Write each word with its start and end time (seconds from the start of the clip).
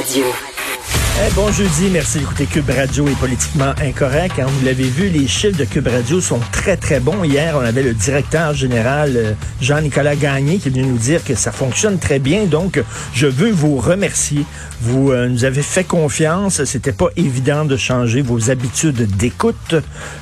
Radio. 0.00 0.24
Eh, 0.24 1.30
bon 1.34 1.52
jeudi, 1.52 1.90
merci 1.92 2.20
d'écouter 2.20 2.46
Cube 2.46 2.70
Radio 2.70 3.06
est 3.06 3.18
politiquement 3.18 3.74
incorrect. 3.82 4.38
Hein, 4.38 4.46
vous 4.48 4.64
l'avez 4.64 4.84
vu, 4.84 5.10
les 5.10 5.28
chiffres 5.28 5.58
de 5.58 5.66
Cube 5.66 5.88
Radio 5.88 6.22
sont 6.22 6.40
très, 6.52 6.78
très 6.78 7.00
bons. 7.00 7.22
Hier, 7.22 7.54
on 7.54 7.60
avait 7.60 7.82
le 7.82 7.92
directeur 7.92 8.54
général 8.54 9.12
euh, 9.14 9.32
Jean-Nicolas 9.60 10.16
Gagné 10.16 10.56
qui 10.56 10.68
est 10.68 10.70
venu 10.70 10.86
nous 10.86 10.96
dire 10.96 11.22
que 11.22 11.34
ça 11.34 11.52
fonctionne 11.52 11.98
très 11.98 12.18
bien. 12.18 12.46
Donc, 12.46 12.82
je 13.12 13.26
veux 13.26 13.50
vous 13.50 13.76
remercier. 13.76 14.46
Vous 14.80 15.10
euh, 15.10 15.28
nous 15.28 15.44
avez 15.44 15.60
fait 15.60 15.84
confiance. 15.84 16.64
C'était 16.64 16.92
pas 16.92 17.08
évident 17.16 17.66
de 17.66 17.76
changer 17.76 18.22
vos 18.22 18.50
habitudes 18.50 19.02
d'écoute, 19.18 19.74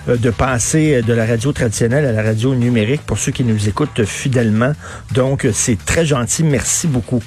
euh, 0.08 0.16
de 0.16 0.30
passer 0.30 1.02
de 1.02 1.12
la 1.12 1.24
radio 1.24 1.52
traditionnelle 1.52 2.04
à 2.04 2.10
la 2.10 2.22
radio 2.24 2.56
numérique 2.56 3.02
pour 3.02 3.18
ceux 3.18 3.30
qui 3.30 3.44
nous 3.44 3.68
écoutent 3.68 4.04
fidèlement. 4.04 4.72
Donc, 5.12 5.46
c'est 5.52 5.78
très 5.84 6.04
gentil. 6.04 6.42
Merci 6.42 6.88
beaucoup. 6.88 7.22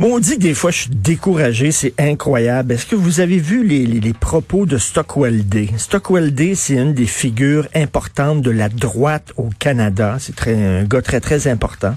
Bon, 0.00 0.14
on 0.14 0.18
dit 0.18 0.38
que 0.38 0.42
des 0.44 0.54
fois, 0.54 0.70
je 0.70 0.78
suis 0.78 0.90
découragé, 0.90 1.72
c'est 1.72 1.92
incroyable. 1.98 2.72
Est-ce 2.72 2.86
que 2.86 2.96
vous 2.96 3.20
avez 3.20 3.36
vu 3.36 3.66
les, 3.66 4.14
propos 4.14 4.64
de 4.64 4.78
Stockwell 4.78 5.46
Day? 5.46 5.68
Stockwell 5.76 6.34
Day, 6.34 6.54
c'est 6.54 6.76
une 6.76 6.94
des 6.94 7.04
figures 7.04 7.68
importantes 7.74 8.40
de 8.40 8.50
la 8.50 8.70
droite 8.70 9.34
au 9.36 9.50
Canada. 9.58 10.16
C'est 10.18 10.48
un 10.48 10.84
gars 10.84 11.02
très, 11.02 11.20
très 11.20 11.48
important. 11.48 11.94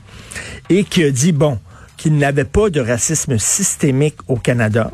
Et 0.70 0.84
qui 0.84 1.06
a 1.06 1.12
dit, 1.12 1.32
bon, 1.32 1.60
qu'il 1.96 2.18
n'avait 2.18 2.44
pas 2.44 2.70
de 2.70 2.82
racisme 2.82 3.38
systémique 3.38 4.18
au 4.28 4.36
Canada. 4.36 4.92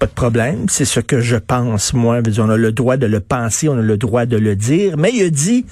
Pas 0.00 0.06
de 0.06 0.12
problème, 0.12 0.66
c'est 0.68 0.84
ce 0.84 0.98
que 0.98 1.20
je 1.20 1.36
pense, 1.36 1.92
moi. 1.92 2.18
On 2.36 2.50
a 2.50 2.56
le 2.56 2.72
droit 2.72 2.96
de 2.96 3.06
le 3.06 3.20
penser, 3.20 3.68
on 3.68 3.78
a 3.78 3.82
le 3.82 3.96
droit 3.96 4.26
de 4.26 4.36
le 4.36 4.56
dire. 4.56 4.96
Mais 4.96 5.12
il 5.14 5.22
a 5.22 5.30
dit, 5.30 5.66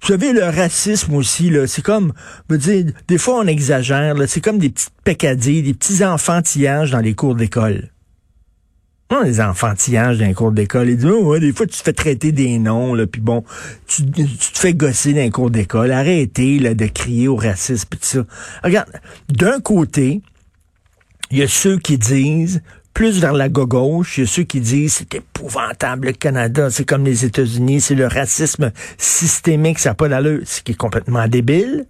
vous 0.00 0.08
savez, 0.08 0.32
le 0.32 0.44
racisme 0.44 1.14
aussi, 1.14 1.50
là, 1.50 1.66
c'est 1.66 1.82
comme, 1.82 2.12
veux 2.48 2.58
dire, 2.58 2.86
des 3.08 3.18
fois 3.18 3.40
on 3.40 3.46
exagère, 3.46 4.14
là, 4.14 4.26
c'est 4.26 4.40
comme 4.40 4.58
des 4.58 4.70
petites 4.70 4.92
peccadilles, 5.04 5.62
des 5.62 5.74
petits 5.74 6.04
enfantillages 6.04 6.90
dans 6.90 7.00
les 7.00 7.14
cours 7.14 7.34
d'école. 7.34 7.90
Non, 9.10 9.22
les 9.22 9.40
enfantillages 9.40 10.18
dans 10.18 10.26
les 10.26 10.34
cours 10.34 10.52
d'école. 10.52 10.90
Ils 10.90 10.96
disent, 10.96 11.06
oh, 11.06 11.24
ouais, 11.24 11.40
des 11.40 11.52
fois, 11.52 11.66
tu 11.66 11.78
te 11.78 11.82
fais 11.82 11.94
traiter 11.94 12.30
des 12.30 12.58
noms, 12.58 12.94
là, 12.94 13.06
puis 13.06 13.22
bon, 13.22 13.42
tu, 13.86 14.04
te 14.04 14.58
fais 14.58 14.74
gosser 14.74 15.14
les 15.14 15.30
cours 15.30 15.50
d'école. 15.50 15.92
Arrêtez, 15.92 16.58
là, 16.58 16.74
de 16.74 16.86
crier 16.86 17.26
au 17.26 17.36
racisme, 17.36 17.88
pis 17.88 17.96
tout 17.96 18.04
ça. 18.04 18.26
Regarde, 18.62 18.90
d'un 19.30 19.60
côté, 19.60 20.20
il 21.30 21.38
y 21.38 21.42
a 21.42 21.48
ceux 21.48 21.78
qui 21.78 21.96
disent, 21.96 22.62
plus 22.98 23.20
vers 23.20 23.32
la 23.32 23.48
gauche. 23.48 24.18
Il 24.18 24.22
y 24.22 24.24
a 24.24 24.26
ceux 24.26 24.42
qui 24.42 24.58
disent 24.58 24.94
c'est 24.94 25.14
épouvantable 25.14 26.08
le 26.08 26.12
Canada, 26.14 26.68
c'est 26.68 26.84
comme 26.84 27.04
les 27.04 27.24
États-Unis, 27.24 27.80
c'est 27.80 27.94
le 27.94 28.08
racisme 28.08 28.72
systémique, 28.96 29.78
ça 29.78 29.90
n'a 29.90 29.94
pas 29.94 30.08
d'allure, 30.08 30.40
ce 30.44 30.62
qui 30.62 30.72
est 30.72 30.74
complètement 30.74 31.28
débile. 31.28 31.86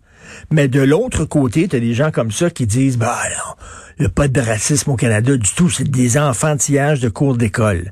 Mais 0.51 0.69
de 0.69 0.83
l'autre 0.83 1.25
côté, 1.25 1.67
tu 1.67 1.77
as 1.77 1.81
des 1.81 1.95
gens 1.95 2.11
comme 2.11 2.31
ça 2.31 2.51
qui 2.51 2.67
disent 2.67 2.99
bah 2.99 3.17
non, 3.31 3.55
il 3.97 4.03
n'y 4.03 4.07
a 4.07 4.11
pas 4.11 4.29
de 4.29 4.39
racisme 4.39 4.91
au 4.91 4.97
Canada 4.97 5.35
du 5.35 5.51
tout, 5.55 5.71
c'est 5.71 5.91
des 5.91 6.19
enfantillages 6.19 7.01
de 7.01 7.09
cours 7.09 7.39
d'école. 7.39 7.91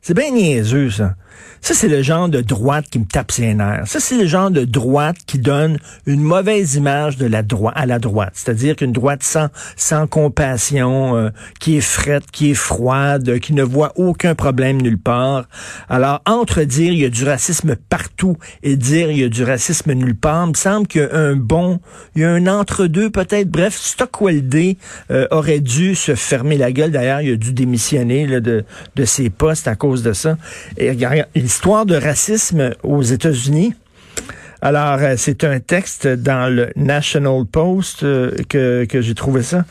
C'est 0.00 0.14
bien 0.14 0.30
niaiseux, 0.30 0.88
ça. 0.88 1.16
Ça, 1.60 1.72
c'est 1.72 1.88
le 1.88 2.02
genre 2.02 2.28
de 2.28 2.40
droite 2.40 2.86
qui 2.90 2.98
me 2.98 3.06
tape 3.06 3.32
ses 3.32 3.54
nerfs. 3.54 3.86
Ça, 3.86 4.00
c'est 4.00 4.18
le 4.18 4.26
genre 4.26 4.50
de 4.50 4.64
droite 4.64 5.16
qui 5.26 5.38
donne 5.38 5.78
une 6.06 6.20
mauvaise 6.20 6.74
image 6.74 7.16
de 7.16 7.26
la 7.26 7.42
droite 7.42 7.74
à 7.76 7.86
la 7.86 7.98
droite. 7.98 8.32
C'est-à-dire 8.34 8.76
qu'une 8.76 8.92
droite 8.92 9.22
sans, 9.22 9.48
sans 9.76 10.06
compassion, 10.06 11.16
euh, 11.16 11.30
qui 11.60 11.78
est 11.78 11.80
frette, 11.80 12.30
qui 12.30 12.50
est 12.50 12.54
froide, 12.54 13.38
qui 13.38 13.54
ne 13.54 13.62
voit 13.62 13.92
aucun 13.96 14.34
problème 14.34 14.82
nulle 14.82 14.98
part. 14.98 15.48
Alors, 15.88 16.20
entre 16.26 16.62
dire 16.62 16.92
il 16.92 16.98
y 16.98 17.04
a 17.04 17.10
du 17.10 17.24
racisme 17.24 17.76
partout 17.76 18.36
et 18.62 18.76
dire 18.76 19.10
il 19.10 19.18
y 19.18 19.24
a 19.24 19.28
du 19.28 19.44
racisme 19.44 19.92
nulle 19.92 20.16
part, 20.16 20.44
il 20.44 20.50
me 20.50 20.54
semble 20.54 20.86
qu'il 20.86 21.00
y 21.00 21.04
a 21.04 21.16
un 21.16 21.36
bon, 21.36 21.80
il 22.14 22.22
y 22.22 22.24
a 22.24 22.30
un 22.30 22.46
entre-deux 22.46 23.10
peut-être. 23.10 23.48
Bref, 23.48 23.74
Stockwell 23.74 24.46
Day 24.46 24.76
euh, 25.10 25.26
aurait 25.30 25.60
dû 25.60 25.94
se 25.94 26.14
fermer 26.14 26.58
la 26.58 26.72
gueule. 26.72 26.90
D'ailleurs, 26.90 27.20
il 27.20 27.32
a 27.32 27.36
dû 27.36 27.52
démissionner 27.52 28.40
de, 28.40 28.64
de 28.96 29.04
ses 29.04 29.30
postes 29.30 29.68
à 29.68 29.76
cause 29.76 30.02
de 30.02 30.12
ça. 30.12 30.36
Histoire 31.34 31.86
de 31.86 31.96
racisme 31.96 32.74
aux 32.82 33.02
États-Unis. 33.02 33.74
Alors, 34.64 34.98
euh, 35.00 35.14
c'est 35.18 35.44
un 35.44 35.60
texte 35.60 36.06
dans 36.06 36.50
le 36.50 36.72
National 36.74 37.44
Post 37.44 38.02
euh, 38.02 38.34
que, 38.48 38.86
j'ai 38.90 39.14
trouvé 39.14 39.42
ça. 39.42 39.66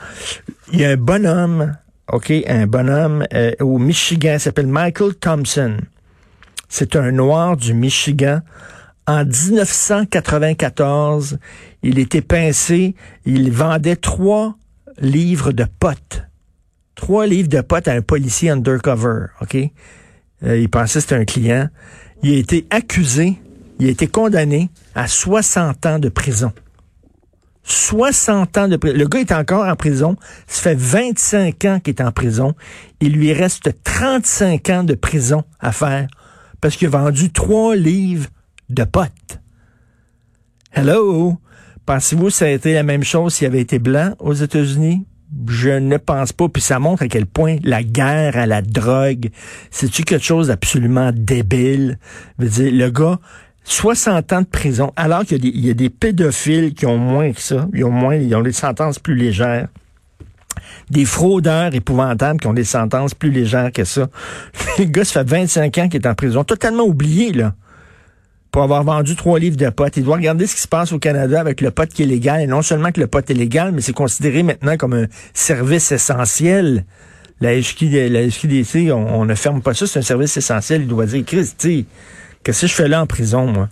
Il 0.71 0.81
y 0.81 0.85
a 0.85 0.91
un 0.91 0.97
bonhomme, 0.97 1.75
OK, 2.11 2.31
un 2.47 2.67
bonhomme 2.67 3.25
euh, 3.33 3.53
au 3.59 3.79
Michigan, 3.79 4.37
s'appelle 4.37 4.67
Michael 4.67 5.15
Thompson. 5.15 5.77
C'est 6.69 6.95
un 6.95 7.11
noir 7.11 7.57
du 7.57 7.73
Michigan. 7.73 8.41
En 9.07 9.25
1994, 9.25 11.39
il 11.81 11.97
était 11.97 12.21
pincé, 12.21 12.93
il 13.25 13.51
vendait 13.51 13.95
trois 13.95 14.55
livres 14.99 15.51
de 15.51 15.65
potes. 15.79 16.21
Trois 16.93 17.25
livres 17.25 17.49
de 17.49 17.61
potes 17.61 17.87
à 17.87 17.93
un 17.93 18.01
policier 18.01 18.51
undercover, 18.51 19.25
OK? 19.41 19.57
Euh, 20.43 20.57
il 20.57 20.69
pensait 20.69 20.99
que 20.99 21.01
c'était 21.01 21.15
un 21.15 21.25
client. 21.25 21.69
Il 22.21 22.33
a 22.33 22.37
été 22.37 22.67
accusé, 22.69 23.39
il 23.79 23.87
a 23.87 23.89
été 23.89 24.07
condamné 24.07 24.69
à 24.95 25.07
60 25.07 25.85
ans 25.85 25.99
de 25.99 26.09
prison. 26.09 26.51
60 27.63 28.57
ans 28.57 28.67
de 28.67 28.77
prison. 28.77 28.97
Le 28.97 29.07
gars 29.07 29.19
est 29.19 29.31
encore 29.31 29.65
en 29.65 29.75
prison. 29.75 30.17
Ça 30.47 30.61
fait 30.61 30.75
25 30.75 31.65
ans 31.65 31.79
qu'il 31.79 31.95
est 31.95 32.01
en 32.01 32.11
prison. 32.11 32.55
Il 32.99 33.13
lui 33.13 33.33
reste 33.33 33.71
35 33.83 34.69
ans 34.69 34.83
de 34.83 34.95
prison 34.95 35.43
à 35.59 35.71
faire 35.71 36.07
parce 36.61 36.75
qu'il 36.75 36.87
a 36.87 36.91
vendu 36.91 37.31
trois 37.31 37.75
livres 37.75 38.29
de 38.69 38.83
potes. 38.83 39.39
Hello? 40.71 41.37
Pensez-vous 41.85 42.27
que 42.27 42.31
ça 42.31 42.45
a 42.45 42.49
été 42.49 42.73
la 42.73 42.83
même 42.83 43.03
chose 43.03 43.33
s'il 43.33 43.47
avait 43.47 43.61
été 43.61 43.79
blanc 43.79 44.13
aux 44.19 44.33
États-Unis? 44.33 45.05
Je 45.47 45.69
ne 45.69 45.97
pense 45.97 46.33
pas. 46.33 46.49
Puis 46.49 46.61
ça 46.61 46.79
montre 46.79 47.03
à 47.03 47.07
quel 47.07 47.25
point 47.25 47.57
la 47.63 47.83
guerre 47.83 48.37
à 48.37 48.45
la 48.45 48.61
drogue, 48.61 49.29
c'est-tu 49.71 50.03
quelque 50.03 50.23
chose 50.23 50.47
d'absolument 50.47 51.11
débile? 51.13 51.97
Je 52.39 52.45
veux 52.45 52.49
dire, 52.49 52.85
le 52.85 52.91
gars, 52.91 53.19
60 53.65 54.33
ans 54.33 54.41
de 54.41 54.47
prison, 54.47 54.91
alors 54.95 55.23
qu'il 55.23 55.45
y, 55.45 55.69
a 55.69 55.73
des 55.73 55.89
pédophiles 55.89 56.73
qui 56.73 56.85
ont 56.85 56.97
moins 56.97 57.31
que 57.31 57.41
ça. 57.41 57.67
Ils 57.73 57.85
ont 57.85 57.91
moins, 57.91 58.15
ils 58.15 58.35
ont 58.35 58.41
des 58.41 58.51
sentences 58.51 58.99
plus 58.99 59.15
légères. 59.15 59.67
Des 60.89 61.05
fraudeurs 61.05 61.73
épouvantables 61.73 62.39
qui 62.39 62.47
ont 62.47 62.53
des 62.53 62.63
sentences 62.63 63.13
plus 63.13 63.31
légères 63.31 63.71
que 63.71 63.85
ça. 63.85 64.09
Le 64.77 64.85
gars, 64.85 65.05
ça 65.05 65.23
fait 65.23 65.29
25 65.29 65.77
ans 65.77 65.89
qu'il 65.89 66.01
est 66.01 66.07
en 66.07 66.13
prison. 66.13 66.43
Totalement 66.43 66.83
oublié, 66.83 67.31
là 67.31 67.53
pour 68.53 68.61
avoir 68.61 68.83
vendu 68.83 69.15
trois 69.15 69.39
livres 69.39 69.57
de 69.57 69.67
potes. 69.69 69.97
Il 69.97 70.03
doit 70.03 70.15
regarder 70.15 70.45
ce 70.45 70.53
qui 70.53 70.61
se 70.61 70.67
passe 70.67 70.93
au 70.93 70.99
Canada 70.99 71.41
avec 71.41 71.59
le 71.59 71.71
pot 71.71 71.89
qui 71.89 72.03
est 72.03 72.05
légal. 72.05 72.39
Et 72.39 72.45
non 72.45 72.61
seulement 72.61 72.91
que 72.91 73.01
le 73.01 73.07
pot 73.07 73.27
est 73.27 73.33
légal, 73.33 73.71
mais 73.71 73.81
c'est 73.81 73.93
considéré 73.93 74.43
maintenant 74.43 74.77
comme 74.77 74.93
un 74.93 75.07
service 75.33 75.91
essentiel. 75.91 76.85
La, 77.41 77.59
HQDC, 77.59 78.91
on, 78.91 79.21
on 79.21 79.25
ne 79.25 79.33
ferme 79.33 79.63
pas 79.63 79.73
ça, 79.73 79.87
c'est 79.87 79.99
un 79.99 80.03
service 80.03 80.37
essentiel. 80.37 80.83
Il 80.83 80.87
doit 80.87 81.07
dire, 81.07 81.25
Christy, 81.25 81.87
qu'est-ce 82.43 82.61
que 82.61 82.67
je 82.67 82.73
fais 82.73 82.87
là 82.87 83.01
en 83.01 83.07
prison, 83.07 83.47
moi? 83.47 83.69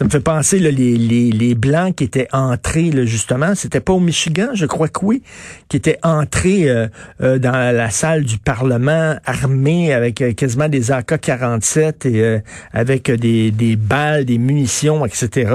Ça 0.00 0.06
me 0.06 0.10
fait 0.10 0.20
penser 0.20 0.58
les, 0.58 0.72
les, 0.72 1.30
les, 1.30 1.54
Blancs 1.54 1.94
qui 1.94 2.04
étaient 2.04 2.28
entrés, 2.32 2.90
là, 2.90 3.04
justement, 3.04 3.54
c'était 3.54 3.80
pas 3.80 3.92
au 3.92 4.00
Michigan, 4.00 4.48
je 4.54 4.64
crois 4.64 4.88
que 4.88 5.04
oui, 5.04 5.22
qui 5.68 5.76
étaient 5.76 5.98
entrés 6.02 6.70
euh, 6.70 6.88
euh, 7.20 7.38
dans 7.38 7.52
la 7.52 7.90
salle 7.90 8.24
du 8.24 8.38
Parlement 8.38 9.16
armés 9.26 9.92
avec 9.92 10.22
euh, 10.22 10.32
quasiment 10.32 10.70
des 10.70 10.90
AK-47 10.90 12.08
et 12.08 12.40
avec 12.72 13.10
des, 13.10 13.50
des 13.50 13.76
balles, 13.76 14.24
des 14.24 14.38
munitions, 14.38 15.04
etc. 15.04 15.52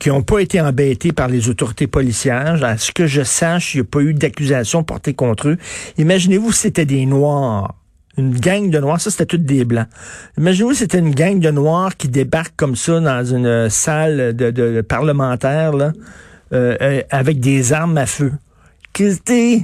qui 0.00 0.08
n'ont 0.08 0.22
pas 0.22 0.38
été 0.38 0.58
embêtés 0.58 1.12
par 1.12 1.28
les 1.28 1.50
autorités 1.50 1.86
policières. 1.86 2.64
À 2.64 2.78
ce 2.78 2.90
que 2.90 3.06
je 3.06 3.20
sache, 3.20 3.74
il 3.74 3.82
n'y 3.82 3.82
a 3.82 3.84
pas 3.84 4.00
eu 4.00 4.14
d'accusation 4.14 4.82
portée 4.82 5.12
contre 5.12 5.48
eux. 5.48 5.58
Imaginez-vous 5.98 6.52
c'était 6.52 6.86
des 6.86 7.04
Noirs 7.04 7.74
une 8.16 8.38
gang 8.38 8.70
de 8.70 8.78
noirs, 8.78 9.00
ça 9.00 9.10
c'était 9.10 9.26
toutes 9.26 9.44
des 9.44 9.64
blancs. 9.64 9.86
Imaginez-vous 10.38 10.74
c'était 10.74 10.98
une 10.98 11.14
gang 11.14 11.38
de 11.38 11.50
noirs 11.50 11.96
qui 11.96 12.08
débarque 12.08 12.54
comme 12.56 12.76
ça 12.76 13.00
dans 13.00 13.24
une 13.24 13.68
salle 13.68 14.34
de, 14.34 14.80
parlementaire 14.80 15.72
là, 15.72 15.92
euh, 16.52 16.76
euh, 16.80 17.02
avec 17.10 17.40
des 17.40 17.72
armes 17.72 17.98
à 17.98 18.06
feu. 18.06 18.32
Je 18.98 19.60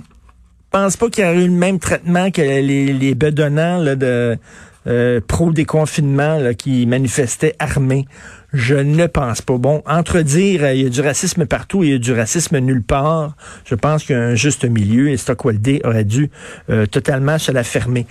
pense 0.71 0.97
pas 0.97 1.11
qu'il 1.11 1.25
y 1.25 1.27
aurait 1.27 1.45
eu 1.45 1.49
le 1.49 1.53
même 1.53 1.79
traitement 1.79 2.31
que 2.31 2.41
les, 2.41 2.93
les 2.93 3.15
bedonnants 3.15 3.79
là, 3.79 3.95
de 3.95 4.39
euh, 4.87 5.21
pro-déconfinement 5.27 6.55
qui 6.55 6.87
manifestaient 6.87 7.55
armés. 7.59 8.07
Je 8.53 8.75
ne 8.75 9.07
pense 9.07 9.41
pas. 9.41 9.57
Bon, 9.57 9.83
entre 9.87 10.21
dire 10.21 10.65
euh, 10.65 10.75
il 10.75 10.83
y 10.83 10.87
a 10.87 10.91
du 10.91 11.01
racisme 11.01 11.47
partout 11.47 11.83
et 11.83 11.87
il 11.87 11.93
y 11.93 11.95
a 11.95 11.99
du 11.99 12.13
racisme 12.13 12.59
nulle 12.59 12.83
part, 12.83 13.37
je 13.65 13.75
pense 13.75 14.05
qu'il 14.05 14.17
y 14.17 14.19
a 14.19 14.23
un 14.23 14.35
juste 14.35 14.65
milieu 14.65 15.09
et 15.11 15.17
Stockwell 15.17 15.61
aurait 15.85 16.05
dû 16.05 16.31
euh, 16.69 16.87
totalement 16.87 17.39
se 17.39 17.53
la 17.53 17.65
fermer. 17.65 18.07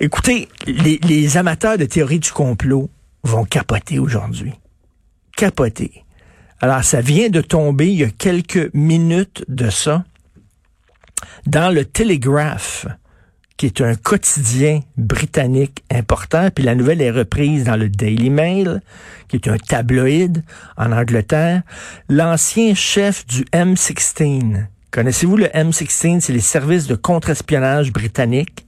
Écoutez, 0.00 0.48
les, 0.66 0.98
les 1.06 1.36
amateurs 1.36 1.78
de 1.78 1.84
théorie 1.84 2.18
du 2.18 2.32
complot 2.32 2.90
vont 3.22 3.44
capoter 3.44 3.98
aujourd'hui. 3.98 4.52
Capoter. 5.36 6.04
Alors, 6.60 6.84
ça 6.84 7.00
vient 7.00 7.28
de 7.28 7.40
tomber 7.40 7.88
il 7.88 7.98
y 7.98 8.04
a 8.04 8.10
quelques 8.10 8.72
minutes 8.74 9.44
de 9.48 9.70
ça 9.70 10.04
dans 11.46 11.72
le 11.74 11.84
Telegraph 11.84 12.86
qui 13.56 13.66
est 13.66 13.80
un 13.80 13.94
quotidien 13.94 14.80
britannique 14.96 15.84
important, 15.90 16.48
puis 16.54 16.64
la 16.64 16.74
nouvelle 16.74 17.00
est 17.00 17.10
reprise 17.10 17.64
dans 17.64 17.76
le 17.76 17.88
Daily 17.88 18.30
Mail, 18.30 18.80
qui 19.28 19.36
est 19.36 19.48
un 19.48 19.58
tabloïd 19.58 20.42
en 20.76 20.92
Angleterre. 20.92 21.62
L'ancien 22.08 22.74
chef 22.74 23.26
du 23.26 23.44
M16, 23.52 24.66
Connaissez-vous 24.92 25.38
le 25.38 25.46
M16? 25.46 26.20
C'est 26.20 26.34
les 26.34 26.40
services 26.40 26.86
de 26.86 26.94
contre-espionnage 26.94 27.92
britanniques. 27.92 28.66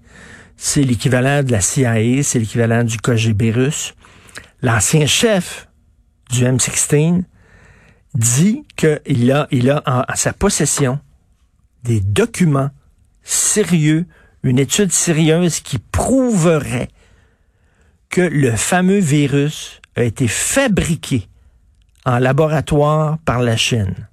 C'est 0.57 0.83
l'équivalent 0.83 1.43
de 1.43 1.53
la 1.53 1.61
CIA, 1.61 2.23
c'est 2.23 2.39
l'équivalent 2.39 2.83
du 2.83 2.97
KGB 2.97 3.51
russe. 3.51 3.95
L'ancien 4.63 5.05
chef 5.05 5.69
du 6.31 6.45
M16 6.45 7.25
dit 8.15 8.65
qu'il 8.77 9.33
a, 9.33 9.49
il 9.51 9.71
a 9.71 9.83
en, 9.87 10.03
sa 10.15 10.33
possession 10.33 10.99
des 11.83 12.01
documents 12.01 12.71
sérieux, 13.23 14.07
une 14.45 14.59
étude 14.59 14.93
sérieuse 14.93 15.61
qui 15.61 15.79
prouverait 15.79 16.89
que 18.11 18.21
le 18.21 18.53
fameux 18.53 18.99
virus 18.99 19.81
a 19.97 20.05
été 20.05 20.29
fabriqué 20.29 21.29
en 22.05 22.19
laboratoire 22.19 23.19
par 23.25 23.41
la 23.41 23.57
Chine. 23.57 24.09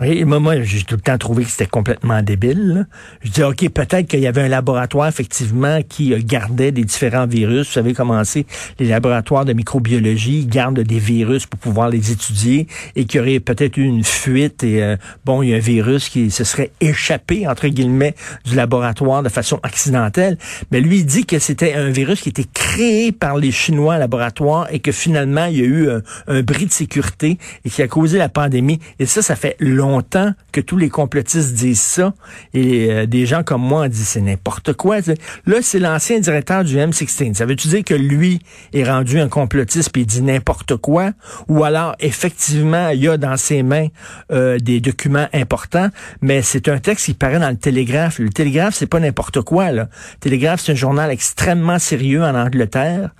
Oui, 0.00 0.24
moi, 0.24 0.38
moi 0.38 0.62
j'ai 0.62 0.84
tout 0.84 0.94
le 0.94 1.00
temps 1.00 1.18
trouvé 1.18 1.42
que 1.42 1.50
c'était 1.50 1.66
complètement 1.66 2.22
débile. 2.22 2.86
Je 3.22 3.32
dis, 3.32 3.42
OK, 3.42 3.68
peut-être 3.68 4.06
qu'il 4.06 4.20
y 4.20 4.28
avait 4.28 4.42
un 4.42 4.48
laboratoire, 4.48 5.08
effectivement, 5.08 5.80
qui 5.82 6.14
euh, 6.14 6.20
gardait 6.22 6.70
des 6.70 6.84
différents 6.84 7.26
virus. 7.26 7.66
Vous 7.66 7.72
savez 7.72 7.94
comment 7.94 8.22
c'est, 8.22 8.46
les 8.78 8.86
laboratoires 8.86 9.44
de 9.44 9.52
microbiologie 9.52 10.46
gardent 10.46 10.78
des 10.78 11.00
virus 11.00 11.46
pour 11.46 11.58
pouvoir 11.58 11.88
les 11.88 12.12
étudier 12.12 12.68
et 12.94 13.06
qu'il 13.06 13.18
y 13.18 13.20
aurait 13.20 13.40
peut-être 13.40 13.76
eu 13.76 13.82
une 13.82 14.04
fuite 14.04 14.62
et, 14.62 14.84
euh, 14.84 14.96
bon, 15.24 15.42
il 15.42 15.48
y 15.48 15.54
a 15.54 15.56
un 15.56 15.60
virus 15.60 16.08
qui 16.08 16.30
se 16.30 16.44
serait 16.44 16.70
échappé, 16.80 17.48
entre 17.48 17.66
guillemets, 17.66 18.14
du 18.44 18.54
laboratoire 18.54 19.24
de 19.24 19.28
façon 19.28 19.58
accidentelle. 19.64 20.38
Mais 20.70 20.80
lui, 20.80 20.98
il 20.98 21.06
dit 21.06 21.26
que 21.26 21.40
c'était 21.40 21.74
un 21.74 21.90
virus 21.90 22.20
qui 22.20 22.28
était 22.28 22.46
créé 22.54 23.10
par 23.10 23.36
les 23.36 23.50
Chinois 23.50 23.96
en 23.96 23.98
laboratoire 23.98 24.68
et 24.70 24.78
que 24.78 24.92
finalement, 24.92 25.46
il 25.46 25.56
y 25.56 25.62
a 25.62 25.64
eu 25.64 25.90
un, 25.90 26.02
un 26.28 26.42
bris 26.42 26.66
de 26.66 26.72
sécurité 26.72 27.36
et 27.64 27.68
qui 27.70 27.82
a 27.82 27.88
causé 27.88 28.16
la 28.16 28.28
pandémie. 28.28 28.78
Et 29.00 29.06
ça, 29.06 29.22
ça 29.22 29.34
fait 29.34 29.56
longtemps 29.58 29.87
longtemps 29.88 30.32
que 30.52 30.60
tous 30.60 30.76
les 30.76 30.88
complotistes 30.88 31.54
disent 31.54 31.80
ça 31.80 32.12
et 32.54 32.90
euh, 32.90 33.06
des 33.06 33.26
gens 33.26 33.42
comme 33.42 33.62
moi 33.62 33.82
ont 33.82 33.88
dit 33.88 34.04
c'est 34.04 34.20
n'importe 34.20 34.74
quoi. 34.74 34.98
Là, 35.46 35.56
c'est 35.62 35.78
l'ancien 35.78 36.20
directeur 36.20 36.64
du 36.64 36.76
M16. 36.76 37.34
Ça 37.34 37.46
veut-tu 37.46 37.68
dire 37.68 37.84
que 37.84 37.94
lui 37.94 38.40
est 38.72 38.84
rendu 38.84 39.20
un 39.20 39.28
complotiste 39.28 39.90
puis 39.92 40.02
il 40.02 40.06
dit 40.06 40.22
n'importe 40.22 40.76
quoi? 40.76 41.12
Ou 41.48 41.64
alors, 41.64 41.94
effectivement, 42.00 42.90
il 42.90 43.00
y 43.00 43.08
a 43.08 43.16
dans 43.16 43.36
ses 43.36 43.62
mains 43.62 43.88
euh, 44.32 44.58
des 44.58 44.80
documents 44.80 45.28
importants, 45.32 45.88
mais 46.20 46.42
c'est 46.42 46.68
un 46.68 46.78
texte 46.78 47.06
qui 47.06 47.14
paraît 47.14 47.40
dans 47.40 47.50
le 47.50 47.56
Télégraphe. 47.56 48.18
Le 48.18 48.30
Télégraphe, 48.30 48.74
c'est 48.74 48.86
pas 48.86 49.00
n'importe 49.00 49.40
quoi. 49.42 49.72
Là. 49.72 49.88
Le 50.14 50.18
Télégraphe, 50.20 50.60
c'est 50.60 50.72
un 50.72 50.76
journal 50.76 51.10
extrêmement 51.10 51.78
sérieux 51.78 52.22
en 52.22 52.34
Angleterre. 52.34 53.10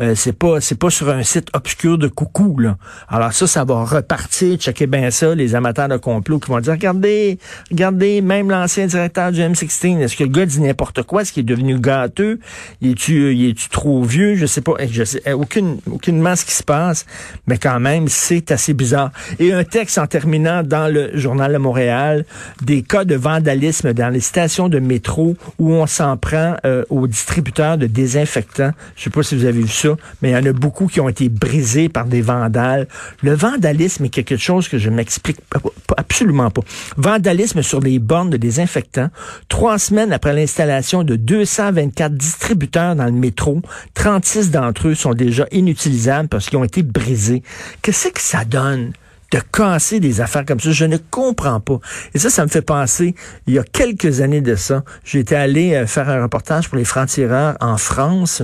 Euh, 0.00 0.14
c'est 0.14 0.32
pas 0.32 0.60
c'est 0.60 0.78
pas 0.78 0.90
sur 0.90 1.08
un 1.08 1.22
site 1.22 1.48
obscur 1.54 1.98
de 1.98 2.08
coucou. 2.08 2.58
Là. 2.58 2.76
Alors 3.08 3.32
ça, 3.32 3.46
ça 3.46 3.64
va 3.64 3.84
repartir. 3.84 4.56
Checkez 4.56 4.86
bien 4.86 5.10
ça, 5.10 5.34
les 5.34 5.54
amateurs 5.54 5.88
de 5.88 5.96
qui 6.20 6.50
vont 6.50 6.60
dire, 6.60 6.72
regardez, 6.72 7.38
regardez, 7.70 8.20
même 8.20 8.50
l'ancien 8.50 8.86
directeur 8.86 9.32
du 9.32 9.40
M16, 9.40 10.00
est-ce 10.00 10.16
que 10.16 10.24
le 10.24 10.30
gars 10.30 10.46
dit 10.46 10.60
n'importe 10.60 11.02
quoi? 11.02 11.22
Est-ce 11.22 11.32
qu'il 11.32 11.42
est 11.42 11.54
devenu 11.54 11.78
gâteux? 11.78 12.38
Il 12.80 12.92
est-tu, 12.92 13.34
il 13.34 13.50
est-tu 13.50 13.68
trop 13.68 14.02
vieux? 14.02 14.36
Je 14.36 14.46
sais 14.46 14.60
pas. 14.60 14.72
Je 14.90 15.04
sais, 15.04 15.32
aucune, 15.32 15.78
aucunement 15.90 16.36
ce 16.36 16.44
qui 16.44 16.52
se 16.52 16.62
passe. 16.62 17.06
Mais 17.46 17.58
quand 17.58 17.80
même, 17.80 18.08
c'est 18.08 18.50
assez 18.50 18.74
bizarre. 18.74 19.10
Et 19.38 19.52
un 19.52 19.64
texte 19.64 19.98
en 19.98 20.06
terminant 20.06 20.62
dans 20.62 20.92
le 20.92 21.16
journal 21.16 21.52
de 21.52 21.58
Montréal, 21.58 22.24
des 22.62 22.82
cas 22.82 23.04
de 23.04 23.14
vandalisme 23.14 23.92
dans 23.92 24.08
les 24.08 24.20
stations 24.20 24.68
de 24.68 24.78
métro 24.78 25.36
où 25.58 25.72
on 25.72 25.86
s'en 25.86 26.16
prend 26.16 26.56
euh, 26.64 26.84
aux 26.90 27.06
distributeurs 27.06 27.78
de 27.78 27.86
désinfectants. 27.86 28.72
Je 28.96 29.04
sais 29.04 29.10
pas 29.10 29.22
si 29.22 29.36
vous 29.36 29.44
avez 29.44 29.60
vu 29.60 29.68
ça, 29.68 29.90
mais 30.22 30.30
il 30.30 30.32
y 30.32 30.36
en 30.36 30.44
a 30.44 30.52
beaucoup 30.52 30.86
qui 30.86 31.00
ont 31.00 31.08
été 31.08 31.28
brisés 31.28 31.88
par 31.88 32.06
des 32.06 32.20
vandales. 32.20 32.86
Le 33.22 33.34
vandalisme 33.34 34.04
est 34.04 34.08
quelque 34.08 34.36
chose 34.36 34.68
que 34.68 34.78
je 34.78 34.90
m'explique 34.90 35.40
pas, 35.50 35.60
absolument 36.08 36.50
pas. 36.50 36.62
Vandalisme 36.96 37.62
sur 37.62 37.80
les 37.80 37.98
bornes 37.98 38.30
de 38.30 38.38
désinfectants. 38.38 39.10
Trois 39.48 39.78
semaines 39.78 40.12
après 40.12 40.32
l'installation 40.32 41.04
de 41.04 41.16
224 41.16 42.14
distributeurs 42.14 42.96
dans 42.96 43.04
le 43.04 43.12
métro, 43.12 43.60
36 43.94 44.50
d'entre 44.50 44.88
eux 44.88 44.94
sont 44.94 45.12
déjà 45.12 45.46
inutilisables 45.52 46.28
parce 46.28 46.48
qu'ils 46.48 46.58
ont 46.58 46.64
été 46.64 46.82
brisés. 46.82 47.42
Qu'est-ce 47.82 48.08
que 48.08 48.20
ça 48.20 48.44
donne? 48.44 48.92
de 49.30 49.40
casser 49.52 50.00
des 50.00 50.22
affaires 50.22 50.46
comme 50.46 50.58
ça? 50.58 50.70
Je 50.70 50.86
ne 50.86 50.96
comprends 50.96 51.60
pas. 51.60 51.80
Et 52.14 52.18
ça, 52.18 52.30
ça 52.30 52.44
me 52.44 52.48
fait 52.48 52.62
penser, 52.62 53.14
il 53.46 53.52
y 53.52 53.58
a 53.58 53.62
quelques 53.62 54.22
années 54.22 54.40
de 54.40 54.54
ça, 54.54 54.84
j'étais 55.04 55.34
allé 55.34 55.74
euh, 55.74 55.86
faire 55.86 56.08
un 56.08 56.22
reportage 56.22 56.70
pour 56.70 56.78
les 56.78 56.86
francs-tireurs 56.86 57.54
en 57.60 57.76
France 57.76 58.42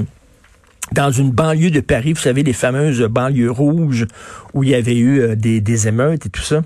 dans 0.93 1.10
une 1.10 1.31
banlieue 1.31 1.70
de 1.70 1.81
Paris, 1.81 2.12
vous 2.12 2.20
savez, 2.20 2.43
les 2.43 2.52
fameuses 2.52 3.00
banlieues 3.00 3.50
rouges 3.50 4.06
où 4.52 4.62
il 4.62 4.69
y 4.69 4.75
avait 4.75 4.99
eu 4.99 5.20
euh, 5.20 5.34
des, 5.34 5.62
des 5.62 5.88
émeutes 5.88 6.26
et 6.26 6.28
tout 6.28 6.43
ça. 6.43 6.62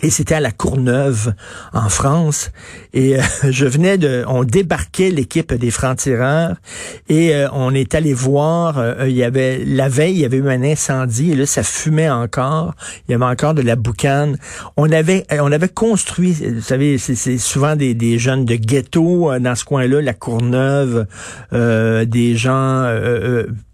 Et 0.00 0.10
c'était 0.10 0.36
à 0.36 0.40
la 0.40 0.52
Courneuve, 0.52 1.34
en 1.72 1.88
France. 1.88 2.52
Et 2.94 3.18
euh, 3.18 3.22
je 3.50 3.66
venais 3.66 3.98
de... 3.98 4.24
On 4.28 4.44
débarquait 4.44 5.10
l'équipe 5.10 5.52
des 5.52 5.70
francs-tireurs 5.70 6.56
et 7.08 7.34
euh, 7.34 7.48
on 7.52 7.74
est 7.74 7.94
allé 7.94 8.14
voir... 8.14 8.78
Euh, 8.78 9.08
il 9.08 9.16
y 9.16 9.24
avait 9.24 9.64
La 9.64 9.88
veille, 9.88 10.14
il 10.14 10.20
y 10.20 10.24
avait 10.24 10.36
eu 10.36 10.48
un 10.48 10.62
incendie 10.62 11.32
et 11.32 11.34
là, 11.34 11.46
ça 11.46 11.64
fumait 11.64 12.10
encore. 12.10 12.74
Il 13.08 13.12
y 13.12 13.14
avait 13.14 13.24
encore 13.24 13.54
de 13.54 13.62
la 13.62 13.74
boucane. 13.74 14.38
On 14.76 14.90
avait 14.92 15.26
on 15.40 15.50
avait 15.50 15.68
construit... 15.68 16.32
Vous 16.32 16.60
savez, 16.60 16.98
c'est 16.98 17.38
souvent 17.38 17.74
des, 17.74 17.94
des, 17.94 18.18
jeunes 18.18 18.44
de 18.44 18.54
ghetto 18.54 19.36
dans 19.38 19.54
ce 19.54 19.64
coin-là, 19.64 20.00
la 20.00 20.14
Courneuve, 20.14 21.06
des 21.52 22.36
gens 22.36 22.86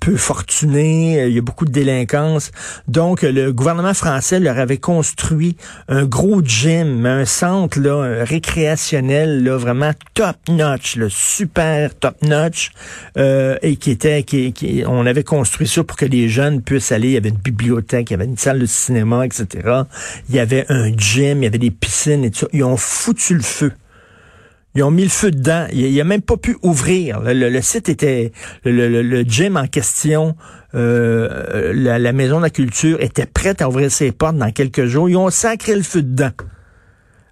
peu 0.05 0.17
fortunés. 0.17 1.27
Il 1.27 1.35
y 1.35 1.39
a 1.39 1.43
beaucoup 1.43 1.65
de 1.65 1.73
délinquance. 1.73 2.51
Donc, 2.89 3.23
le 3.23 3.53
gouvernement 3.53 3.95
français 3.95 4.39
leur 4.39 4.59
avait 4.59 4.77
construit 4.77 5.57
un 5.89 6.05
gros 6.05 6.43
gym, 6.43 7.07
un 7.07 7.25
centre 7.25 7.81
là, 7.81 8.25
récréationnel, 8.25 9.43
là, 9.43 9.57
vraiment 9.57 9.93
top-notch, 10.13 10.99
super 11.09 11.95
top-notch, 11.95 12.73
euh, 13.17 13.57
et 13.63 13.77
qui 13.77 13.91
était, 13.91 14.23
qui, 14.25 14.53
qui, 14.53 14.85
on 14.87 15.07
avait 15.07 15.25
construit 15.25 15.67
ça 15.67 15.83
pour 15.83 15.97
que 15.97 16.07
les 16.07 16.29
jeunes 16.29 16.61
puissent 16.61 16.93
aller. 16.93 17.09
Il 17.09 17.15
y 17.15 17.17
avait 17.17 17.31
une 17.31 17.37
bibliothèque, 17.37 18.11
il 18.11 18.13
y 18.13 18.17
avait 18.17 18.27
une 18.27 18.37
salle 18.37 18.59
de 18.59 18.67
cinéma, 18.67 19.25
etc. 19.25 19.47
Il 20.29 20.35
y 20.35 20.39
avait 20.39 20.67
un 20.69 20.95
gym, 20.95 21.39
il 21.39 21.45
y 21.45 21.47
avait 21.47 21.59
des 21.59 21.71
piscines 21.71 22.25
et 22.25 22.31
tout 22.31 22.41
ça. 22.41 22.47
Ils 22.53 22.65
ont 22.65 22.77
foutu 22.77 23.35
le 23.35 23.43
feu. 23.43 23.73
Ils 24.75 24.83
ont 24.83 24.91
mis 24.91 25.05
le 25.05 25.09
feu 25.09 25.31
dedans. 25.31 25.67
Il, 25.73 26.01
a 26.01 26.05
même 26.05 26.23
pas 26.23 26.37
pu 26.37 26.57
ouvrir. 26.63 27.21
Le, 27.25 27.61
site 27.61 27.89
était, 27.89 28.33
le, 28.65 29.23
gym 29.23 29.57
en 29.57 29.69
question, 29.69 30.35
euh, 30.75 31.73
la, 31.75 32.13
maison 32.13 32.39
de 32.39 32.43
la 32.43 32.51
culture 32.51 33.01
était 33.01 33.27
prête 33.27 33.63
à 33.63 33.69
ouvrir 33.69 33.91
ses 33.91 34.11
portes 34.11 34.37
dans 34.37 34.51
quelques 34.51 34.87
jours. 34.87 35.09
Ils 35.09 35.17
ont 35.17 35.31
sacré 35.31 35.77
le 35.77 35.83
feu 35.83 36.03
dedans. 36.03 36.33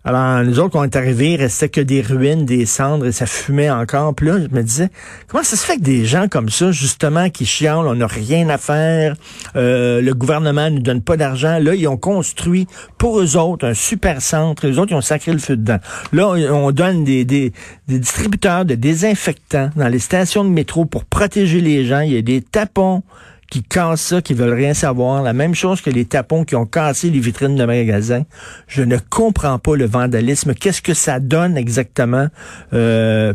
Alors, 0.04 0.42
nous 0.42 0.58
autres, 0.58 0.70
quand 0.70 0.80
on 0.80 0.84
est 0.84 0.96
arrivés, 0.96 1.34
il 1.34 1.36
restait 1.36 1.68
que 1.68 1.80
des 1.80 2.00
ruines, 2.00 2.44
des 2.44 2.66
cendres, 2.66 3.06
et 3.06 3.12
ça 3.12 3.24
fumait 3.24 3.70
encore. 3.70 4.14
Puis 4.14 4.26
là, 4.26 4.38
je 4.40 4.54
me 4.54 4.62
disais, 4.62 4.90
comment 5.28 5.44
ça 5.44 5.54
se 5.54 5.64
fait 5.64 5.76
que 5.76 5.82
des 5.82 6.04
gens 6.04 6.26
comme 6.26 6.48
ça, 6.48 6.72
justement, 6.72 7.30
qui 7.30 7.46
chialent, 7.46 7.86
on 7.86 7.94
n'a 7.94 8.08
rien 8.08 8.48
à 8.48 8.58
faire, 8.58 9.14
euh, 9.54 10.00
le 10.02 10.14
gouvernement 10.14 10.70
ne 10.70 10.76
nous 10.76 10.82
donne 10.82 11.02
pas 11.02 11.16
d'argent, 11.16 11.58
là, 11.60 11.76
ils 11.76 11.86
ont 11.86 11.96
construit 11.96 12.66
pour 12.98 13.20
eux 13.20 13.36
autres 13.36 13.64
un 13.64 13.74
super 13.74 14.20
centre, 14.20 14.66
eux 14.66 14.78
autres, 14.80 14.90
ils 14.90 14.96
ont 14.96 15.00
sacré 15.00 15.32
le 15.32 15.38
feu 15.38 15.56
dedans. 15.56 15.78
Là, 16.12 16.30
on 16.52 16.72
donne 16.72 17.04
des, 17.04 17.24
des, 17.24 17.52
des 17.86 18.00
distributeurs 18.00 18.64
de 18.64 18.74
désinfectants 18.74 19.70
dans 19.76 19.88
les 19.88 20.00
stations 20.00 20.44
de 20.44 20.50
métro 20.50 20.84
pour 20.84 21.04
protéger 21.04 21.60
les 21.60 21.84
gens. 21.84 22.00
Il 22.00 22.12
y 22.12 22.18
a 22.18 22.22
des 22.22 22.42
tapons 22.42 23.02
qui 23.52 23.62
cassent 23.62 24.00
ça, 24.00 24.22
qui 24.22 24.32
veulent 24.32 24.54
rien 24.54 24.72
savoir. 24.72 25.22
La 25.22 25.34
même 25.34 25.54
chose 25.54 25.82
que 25.82 25.90
les 25.90 26.06
tapons 26.06 26.46
qui 26.46 26.56
ont 26.56 26.64
cassé 26.64 27.10
les 27.10 27.20
vitrines 27.20 27.54
de 27.54 27.64
magasins. 27.66 28.22
Je 28.66 28.82
ne 28.82 28.96
comprends 28.96 29.58
pas 29.58 29.76
le 29.76 29.84
vandalisme. 29.84 30.54
Qu'est-ce 30.54 30.80
que 30.80 30.94
ça 30.94 31.20
donne 31.20 31.58
exactement? 31.58 32.28
Euh, 32.72 33.34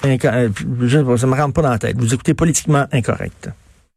ça 0.00 0.08
me 0.08 1.34
rentre 1.34 1.52
pas 1.52 1.60
dans 1.60 1.68
la 1.68 1.78
tête. 1.78 1.98
Vous 1.98 2.14
écoutez 2.14 2.32
politiquement 2.32 2.86
incorrect. 2.92 3.50